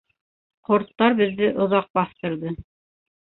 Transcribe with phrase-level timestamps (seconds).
[0.69, 2.55] Ҡорттар беҙҙе оҙаҡ баҫтырҙы.